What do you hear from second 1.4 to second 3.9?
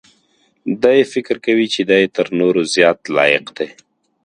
کوي چې دی تر نورو زیات لایق دی.